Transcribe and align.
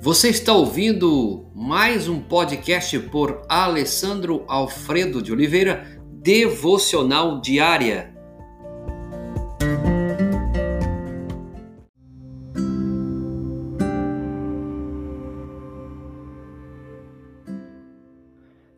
Você 0.00 0.28
está 0.28 0.52
ouvindo 0.52 1.50
mais 1.52 2.08
um 2.08 2.20
podcast 2.20 2.96
por 3.10 3.42
Alessandro 3.48 4.44
Alfredo 4.46 5.20
de 5.20 5.32
Oliveira, 5.32 6.00
Devocional 6.12 7.40
Diária. 7.40 8.14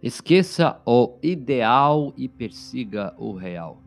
Esqueça 0.02 0.80
o 0.86 1.18
ideal 1.22 2.14
e 2.16 2.30
persiga 2.30 3.14
o 3.18 3.34
real. 3.34 3.82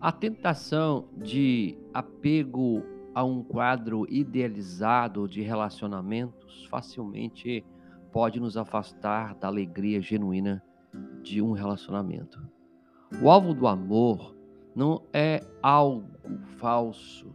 A 0.00 0.12
tentação 0.12 1.08
de 1.16 1.76
apego 1.92 2.99
a 3.20 3.24
um 3.24 3.42
quadro 3.42 4.06
idealizado 4.08 5.28
de 5.28 5.42
relacionamentos 5.42 6.64
facilmente 6.70 7.62
pode 8.10 8.40
nos 8.40 8.56
afastar 8.56 9.34
da 9.34 9.46
alegria 9.46 10.00
genuína 10.00 10.64
de 11.22 11.42
um 11.42 11.52
relacionamento. 11.52 12.42
O 13.22 13.28
alvo 13.28 13.52
do 13.52 13.66
amor 13.66 14.34
não 14.74 15.02
é 15.12 15.44
algo 15.62 16.08
falso, 16.56 17.30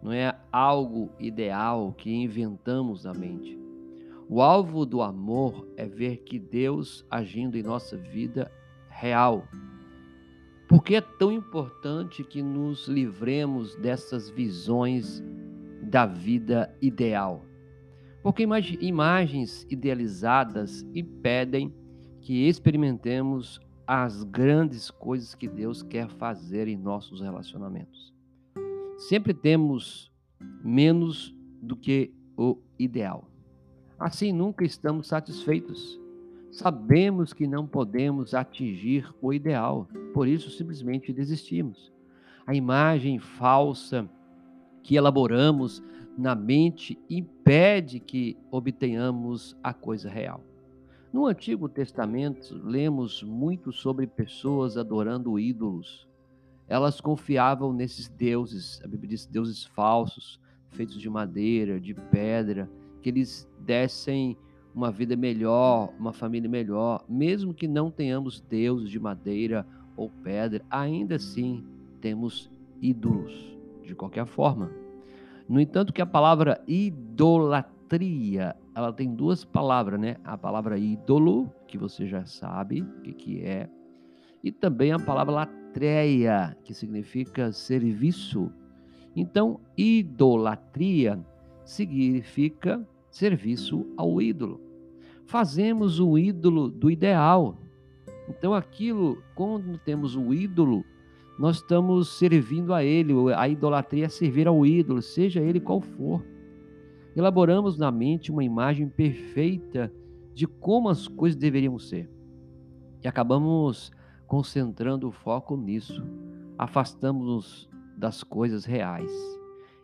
não 0.00 0.12
é 0.12 0.32
algo 0.52 1.10
ideal 1.18 1.92
que 1.92 2.14
inventamos 2.14 3.02
na 3.02 3.12
mente. 3.12 3.58
O 4.28 4.40
alvo 4.40 4.86
do 4.86 5.02
amor 5.02 5.66
é 5.76 5.86
ver 5.86 6.18
que 6.18 6.38
Deus 6.38 7.04
agindo 7.10 7.58
em 7.58 7.64
nossa 7.64 7.96
vida 7.96 8.48
real. 8.88 9.42
Por 10.72 10.82
que 10.82 10.94
é 10.94 11.02
tão 11.02 11.30
importante 11.30 12.24
que 12.24 12.42
nos 12.42 12.88
livremos 12.88 13.76
dessas 13.76 14.30
visões 14.30 15.22
da 15.82 16.06
vida 16.06 16.74
ideal? 16.80 17.44
Porque 18.22 18.42
imagens 18.80 19.66
idealizadas 19.68 20.82
impedem 20.94 21.74
que 22.22 22.48
experimentemos 22.48 23.60
as 23.86 24.24
grandes 24.24 24.90
coisas 24.90 25.34
que 25.34 25.46
Deus 25.46 25.82
quer 25.82 26.08
fazer 26.08 26.66
em 26.68 26.76
nossos 26.78 27.20
relacionamentos. 27.20 28.10
Sempre 28.96 29.34
temos 29.34 30.10
menos 30.64 31.36
do 31.60 31.76
que 31.76 32.14
o 32.34 32.56
ideal. 32.78 33.28
Assim, 33.98 34.32
nunca 34.32 34.64
estamos 34.64 35.08
satisfeitos. 35.08 36.00
Sabemos 36.52 37.32
que 37.32 37.46
não 37.46 37.66
podemos 37.66 38.34
atingir 38.34 39.10
o 39.22 39.32
ideal, 39.32 39.88
por 40.12 40.28
isso 40.28 40.50
simplesmente 40.50 41.10
desistimos. 41.10 41.90
A 42.46 42.54
imagem 42.54 43.18
falsa 43.18 44.06
que 44.82 44.94
elaboramos 44.94 45.82
na 46.16 46.34
mente 46.34 46.98
impede 47.08 47.98
que 47.98 48.36
obtenhamos 48.50 49.56
a 49.62 49.72
coisa 49.72 50.10
real. 50.10 50.44
No 51.10 51.26
Antigo 51.26 51.70
Testamento, 51.70 52.60
lemos 52.62 53.22
muito 53.22 53.72
sobre 53.72 54.06
pessoas 54.06 54.76
adorando 54.76 55.38
ídolos. 55.38 56.06
Elas 56.68 57.00
confiavam 57.00 57.72
nesses 57.72 58.10
deuses, 58.10 58.78
a 58.84 58.88
Bíblia 58.88 59.08
diz 59.08 59.24
deuses 59.24 59.64
falsos, 59.64 60.38
feitos 60.70 61.00
de 61.00 61.08
madeira, 61.08 61.80
de 61.80 61.94
pedra, 61.94 62.70
que 63.00 63.08
eles 63.08 63.48
dessem 63.58 64.36
uma 64.74 64.90
vida 64.90 65.16
melhor, 65.16 65.92
uma 65.98 66.12
família 66.12 66.48
melhor, 66.48 67.04
mesmo 67.08 67.52
que 67.52 67.68
não 67.68 67.90
tenhamos 67.90 68.40
deuses 68.40 68.88
de 68.88 68.98
madeira 68.98 69.66
ou 69.96 70.08
pedra, 70.08 70.64
ainda 70.70 71.16
assim 71.16 71.64
temos 72.00 72.50
ídolos, 72.80 73.56
de 73.82 73.94
qualquer 73.94 74.26
forma. 74.26 74.70
No 75.48 75.60
entanto, 75.60 75.92
que 75.92 76.00
a 76.00 76.06
palavra 76.06 76.62
idolatria, 76.66 78.56
ela 78.74 78.92
tem 78.92 79.14
duas 79.14 79.44
palavras, 79.44 80.00
né? 80.00 80.16
A 80.24 80.36
palavra 80.38 80.78
ídolo, 80.78 81.52
que 81.66 81.76
você 81.76 82.06
já 82.06 82.24
sabe 82.24 82.82
o 82.82 83.02
que, 83.02 83.12
que 83.12 83.40
é, 83.42 83.68
e 84.42 84.50
também 84.50 84.92
a 84.92 84.98
palavra 84.98 85.32
latreia, 85.32 86.56
que 86.64 86.74
significa 86.74 87.52
serviço. 87.52 88.50
Então, 89.14 89.60
idolatria 89.76 91.20
significa 91.64 92.84
serviço 93.10 93.86
ao 93.96 94.20
ídolo. 94.20 94.60
Fazemos 95.26 96.00
o 96.00 96.18
ídolo 96.18 96.68
do 96.68 96.90
ideal. 96.90 97.58
Então, 98.28 98.54
aquilo, 98.54 99.22
quando 99.34 99.78
temos 99.78 100.16
o 100.16 100.32
ídolo, 100.32 100.84
nós 101.38 101.56
estamos 101.56 102.18
servindo 102.18 102.72
a 102.72 102.84
ele. 102.84 103.12
A 103.34 103.48
idolatria 103.48 104.06
é 104.06 104.08
servir 104.08 104.46
ao 104.46 104.64
ídolo, 104.64 105.00
seja 105.02 105.40
ele 105.40 105.60
qual 105.60 105.80
for. 105.80 106.24
Elaboramos 107.14 107.76
na 107.76 107.90
mente 107.90 108.30
uma 108.30 108.44
imagem 108.44 108.88
perfeita 108.88 109.92
de 110.34 110.46
como 110.46 110.88
as 110.88 111.08
coisas 111.08 111.38
deveriam 111.38 111.78
ser. 111.78 112.10
E 113.02 113.08
acabamos 113.08 113.90
concentrando 114.26 115.08
o 115.08 115.12
foco 115.12 115.56
nisso. 115.56 116.02
Afastamos-nos 116.56 117.68
das 117.96 118.22
coisas 118.22 118.64
reais. 118.64 119.10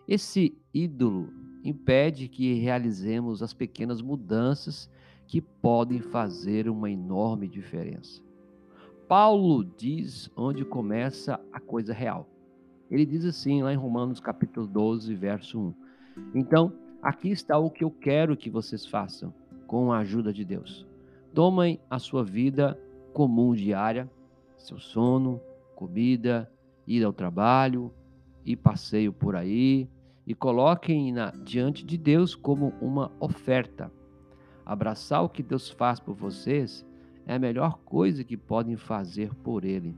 Esse 0.07 0.57
ídolo 0.73 1.29
impede 1.63 2.29
que 2.29 2.55
realizemos 2.55 3.43
as 3.43 3.53
pequenas 3.53 4.01
mudanças 4.01 4.89
que 5.29 5.43
podem 5.43 6.01
fazer 6.01 6.71
uma 6.71 6.91
enorme 6.91 7.47
diferença. 7.47 8.23
Paulo 9.07 9.63
diz 9.63 10.31
onde 10.35 10.65
começa 10.65 11.39
a 11.53 11.61
coisa 11.61 11.93
real. 11.93 12.27
Ele 12.91 13.05
diz 13.05 13.27
assim 13.27 13.63
lá 13.63 13.73
em 13.73 13.77
Romanos 13.77 14.21
capítulo 14.21 14.67
12, 14.67 15.15
verso 15.15 15.61
1. 15.61 15.75
Então, 16.35 16.73
aqui 17.03 17.29
está 17.31 17.59
o 17.59 17.71
que 17.71 17.85
eu 17.85 17.91
quero 17.91 18.39
que 18.39 18.49
vocês 18.49 18.87
façam 18.87 19.33
com 19.67 19.93
a 19.93 19.99
ajuda 19.99 20.33
de 20.33 20.47
Deus. 20.47 20.87
Tomem 21.35 21.79
a 21.91 21.99
sua 21.99 22.25
vida 22.25 22.81
comum 23.13 23.55
diária, 23.55 24.11
seu 24.57 24.79
sono, 24.79 25.39
comida, 25.77 26.51
ir 26.87 27.05
ao 27.05 27.13
trabalho 27.13 27.93
e 28.47 28.57
passeio 28.57 29.13
por 29.13 29.37
aí, 29.37 29.91
e 30.27 30.35
coloquem-na 30.35 31.33
diante 31.45 31.85
de 31.85 31.99
Deus 31.99 32.35
como 32.35 32.73
uma 32.81 33.13
oferta. 33.21 33.93
Abraçar 34.69 35.23
o 35.23 35.29
que 35.29 35.43
Deus 35.43 35.71
faz 35.71 35.99
por 35.99 36.15
vocês 36.15 36.87
é 37.27 37.35
a 37.35 37.39
melhor 37.39 37.79
coisa 37.87 38.23
que 38.23 38.37
podem 38.37 38.77
fazer 38.77 39.35
por 39.37 39.65
Ele. 39.65 39.97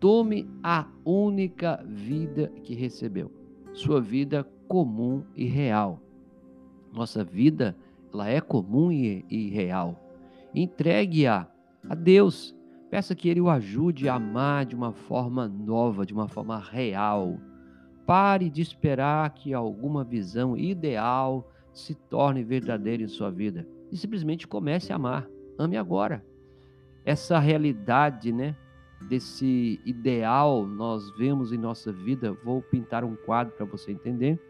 Tome 0.00 0.50
a 0.62 0.86
única 1.04 1.82
vida 1.86 2.52
que 2.64 2.74
recebeu, 2.74 3.30
sua 3.72 4.00
vida 4.00 4.44
comum 4.68 5.24
e 5.34 5.44
real. 5.44 6.00
Nossa 6.92 7.24
vida, 7.24 7.76
ela 8.12 8.28
é 8.28 8.40
comum 8.40 8.90
e, 8.90 9.24
e 9.30 9.48
real. 9.48 9.98
Entregue-a 10.54 11.48
a 11.88 11.94
Deus. 11.94 12.54
Peça 12.90 13.14
que 13.14 13.28
Ele 13.28 13.40
o 13.40 13.48
ajude 13.48 14.08
a 14.08 14.16
amar 14.16 14.66
de 14.66 14.74
uma 14.74 14.92
forma 14.92 15.48
nova, 15.48 16.04
de 16.04 16.12
uma 16.12 16.28
forma 16.28 16.58
real 16.58 17.38
Pare 18.06 18.50
de 18.50 18.60
esperar 18.60 19.30
que 19.30 19.54
alguma 19.54 20.04
visão 20.04 20.56
ideal 20.56 21.50
se 21.74 21.94
torne 21.94 22.44
verdadeira 22.44 23.02
em 23.02 23.08
sua 23.08 23.30
vida 23.30 23.66
e 23.90 23.96
simplesmente 23.96 24.46
comece 24.46 24.92
a 24.92 24.96
amar. 24.96 25.28
Ame 25.58 25.76
agora. 25.76 26.24
Essa 27.04 27.38
realidade, 27.38 28.32
né, 28.32 28.56
desse 29.08 29.80
ideal 29.84 30.66
nós 30.66 31.10
vemos 31.18 31.52
em 31.52 31.58
nossa 31.58 31.92
vida, 31.92 32.32
vou 32.44 32.62
pintar 32.62 33.04
um 33.04 33.16
quadro 33.16 33.54
para 33.54 33.66
você 33.66 33.92
entender. 33.92 34.40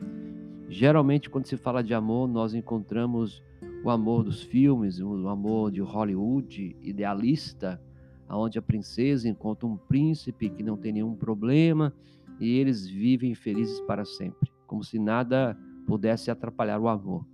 Geralmente 0.69 1.29
quando 1.29 1.47
se 1.47 1.57
fala 1.57 1.83
de 1.83 1.95
amor, 1.95 2.29
nós 2.29 2.55
encontramos 2.55 3.43
o 3.83 3.91
amor 3.91 4.23
dos 4.23 4.43
filmes, 4.43 5.01
o 5.01 5.29
amor 5.29 5.71
de 5.71 5.81
Hollywood, 5.81 6.77
idealista, 6.81 7.81
onde 8.29 8.59
a 8.59 8.63
princesa 8.63 9.29
encontra 9.29 9.67
um 9.67 9.77
príncipe 9.77 10.49
que 10.49 10.63
não 10.63 10.77
tem 10.77 10.93
nenhum 10.93 11.15
problema 11.15 11.93
e 12.41 12.59
eles 12.59 12.87
vivem 12.87 13.35
felizes 13.35 13.81
para 13.81 14.05
sempre, 14.05 14.51
como 14.67 14.83
se 14.83 14.99
nada 14.99 15.57
pudesse 15.87 16.31
atrapalhar 16.31 16.81
o 16.81 16.89
amor. 16.89 17.27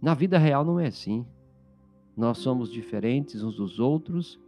Na 0.00 0.14
vida 0.14 0.38
real 0.38 0.64
não 0.64 0.80
é 0.80 0.86
assim. 0.86 1.24
Nós 2.16 2.38
somos 2.38 2.70
diferentes 2.70 3.42
uns 3.42 3.56
dos 3.56 3.78
outros 3.78 4.40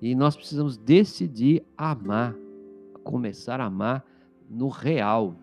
e 0.00 0.14
nós 0.14 0.36
precisamos 0.36 0.76
decidir 0.76 1.64
amar, 1.76 2.34
começar 3.02 3.60
a 3.60 3.66
amar 3.66 4.04
no 4.48 4.68
real. 4.68 5.36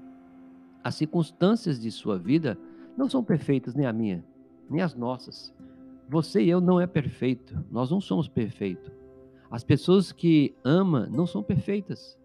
As 0.83 0.95
circunstâncias 0.95 1.79
de 1.79 1.89
sua 1.89 2.19
vida 2.19 2.57
não 2.97 3.09
são 3.09 3.23
perfeitas, 3.23 3.73
nem 3.73 3.85
a 3.85 3.93
minha, 3.93 4.23
nem 4.69 4.81
as 4.81 4.93
nossas. 4.93 5.53
Você 6.09 6.43
e 6.43 6.49
eu 6.49 6.61
não 6.61 6.79
é 6.79 6.85
perfeito, 6.85 7.63
nós 7.71 7.89
não 7.89 7.99
somos 7.99 8.27
perfeitos. 8.27 8.91
As 9.49 9.63
pessoas 9.63 10.11
que 10.11 10.55
ama 10.63 11.07
não 11.11 11.25
são 11.25 11.41
perfeitas. 11.41 12.17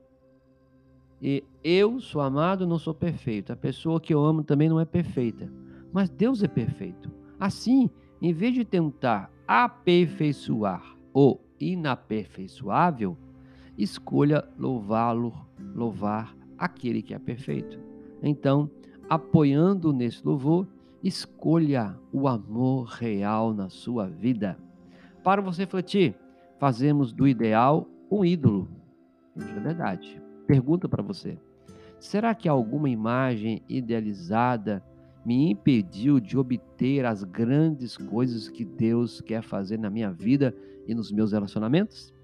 E 1.20 1.42
eu 1.64 2.00
sou 2.00 2.20
amado, 2.20 2.66
não 2.66 2.78
sou 2.78 2.94
perfeito. 2.94 3.52
A 3.52 3.56
pessoa 3.56 4.00
que 4.00 4.14
eu 4.14 4.24
amo 4.24 4.42
também 4.42 4.68
não 4.68 4.80
é 4.80 4.84
perfeita. 4.84 5.50
Mas 5.92 6.08
Deus 6.08 6.42
é 6.42 6.48
perfeito. 6.48 7.10
Assim, 7.38 7.90
em 8.20 8.32
vez 8.32 8.54
de 8.54 8.64
tentar 8.64 9.30
aperfeiçoar 9.46 10.96
o 11.12 11.38
inaperfeiçoável, 11.58 13.16
escolha 13.76 14.48
louvá-lo, 14.58 15.34
louvar 15.74 16.36
aquele 16.56 17.02
que 17.02 17.14
é 17.14 17.18
perfeito. 17.18 17.78
Então, 18.22 18.70
apoiando 19.08 19.92
nesse 19.92 20.24
louvor, 20.24 20.66
Escolha 21.02 21.96
o 22.12 22.26
amor 22.26 22.86
real 22.86 23.54
na 23.54 23.68
sua 23.68 24.08
vida. 24.08 24.58
Para 25.22 25.40
você 25.40 25.62
refletir, 25.62 26.16
fazemos 26.58 27.12
do 27.12 27.28
ideal 27.28 27.86
um 28.10 28.24
ídolo. 28.24 28.68
Isso 29.36 29.48
é 29.48 29.60
verdade. 29.60 30.20
Pergunta 30.48 30.88
para 30.88 31.02
você: 31.02 31.38
será 32.00 32.34
que 32.34 32.48
alguma 32.48 32.88
imagem 32.88 33.62
idealizada 33.68 34.82
me 35.24 35.50
impediu 35.50 36.18
de 36.18 36.38
obter 36.38 37.04
as 37.04 37.22
grandes 37.22 37.98
coisas 37.98 38.48
que 38.48 38.64
Deus 38.64 39.20
quer 39.20 39.42
fazer 39.42 39.78
na 39.78 39.90
minha 39.90 40.10
vida 40.10 40.54
e 40.86 40.94
nos 40.94 41.12
meus 41.12 41.32
relacionamentos? 41.32 42.14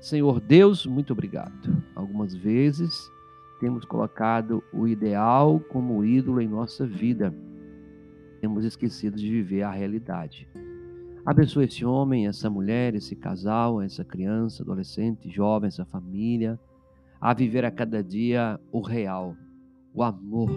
Senhor 0.00 0.40
Deus, 0.40 0.84
muito 0.84 1.12
obrigado. 1.12 1.80
Algumas 1.94 2.34
vezes 2.34 3.08
temos 3.60 3.84
colocado 3.84 4.60
o 4.72 4.88
ideal 4.88 5.60
como 5.70 6.04
ídolo 6.04 6.40
em 6.40 6.48
nossa 6.48 6.84
vida. 6.84 7.32
Temos 8.40 8.64
esquecido 8.64 9.16
de 9.16 9.30
viver 9.30 9.62
a 9.62 9.70
realidade. 9.70 10.48
Abençoe 11.24 11.66
esse 11.66 11.84
homem, 11.84 12.26
essa 12.26 12.50
mulher, 12.50 12.96
esse 12.96 13.14
casal, 13.14 13.80
essa 13.80 14.04
criança, 14.04 14.64
adolescente, 14.64 15.30
jovem, 15.30 15.68
essa 15.68 15.84
família, 15.84 16.58
a 17.24 17.32
viver 17.32 17.64
a 17.64 17.70
cada 17.70 18.04
dia 18.04 18.60
o 18.70 18.80
real, 18.80 19.34
o 19.94 20.02
amor, 20.02 20.50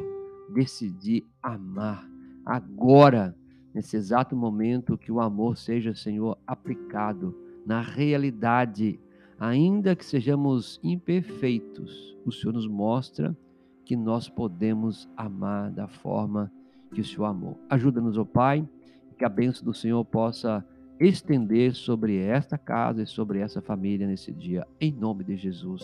decidir 0.53 1.25
amar 1.41 2.07
agora, 2.45 3.35
nesse 3.73 3.95
exato 3.95 4.35
momento, 4.35 4.97
que 4.97 5.11
o 5.11 5.19
amor 5.19 5.57
seja, 5.57 5.95
Senhor, 5.95 6.37
aplicado 6.45 7.33
na 7.65 7.81
realidade 7.81 8.99
Ainda 9.39 9.95
que 9.95 10.03
sejamos 10.03 10.79
imperfeitos, 10.83 12.17
o 12.25 12.31
Senhor 12.31 12.53
nos 12.53 12.67
mostra 12.67 13.37
que 13.85 13.95
nós 13.95 14.27
podemos 14.27 15.07
amar 15.15 15.71
da 15.71 15.87
forma 15.87 16.51
que 16.91 17.01
o 17.01 17.05
Senhor 17.05 17.25
amou. 17.25 17.55
Ajuda-nos, 17.69 18.17
ó 18.17 18.25
Pai, 18.25 18.67
que 19.15 19.23
a 19.23 19.29
bênção 19.29 19.63
do 19.63 19.75
Senhor 19.75 20.03
possa 20.05 20.65
estender 20.99 21.75
sobre 21.75 22.17
esta 22.17 22.57
casa 22.57 23.03
e 23.03 23.05
sobre 23.05 23.39
essa 23.39 23.61
família 23.61 24.07
nesse 24.07 24.33
dia, 24.33 24.65
em 24.81 24.91
nome 24.91 25.23
de 25.23 25.37
Jesus. 25.37 25.83